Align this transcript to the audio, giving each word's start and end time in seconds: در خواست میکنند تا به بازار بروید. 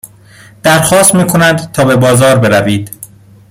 در 0.63 0.81
خواست 0.81 1.15
میکنند 1.15 1.71
تا 1.71 1.85
به 1.85 1.95
بازار 1.95 2.35
بروید. 2.39 2.91